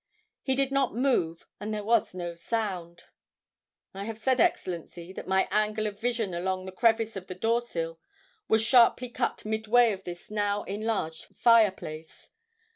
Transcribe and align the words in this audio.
He 0.41 0.55
did 0.55 0.71
not 0.71 0.95
move, 0.95 1.45
and 1.59 1.71
there 1.71 1.83
was 1.83 2.15
no 2.15 2.33
sound. 2.33 3.03
"I 3.93 4.05
have 4.05 4.17
said, 4.17 4.41
Excellency, 4.41 5.13
that 5.13 5.27
my 5.27 5.47
angle 5.51 5.85
of 5.85 5.99
vision 5.99 6.33
along 6.33 6.65
the 6.65 6.71
crevice 6.71 7.15
of 7.15 7.27
the 7.27 7.35
doorsill 7.35 7.99
was 8.47 8.63
sharply 8.63 9.09
cut 9.09 9.45
midway 9.45 9.91
of 9.91 10.03
this 10.03 10.31
now 10.31 10.63
enlarged 10.63 11.25
fireplace. 11.35 12.31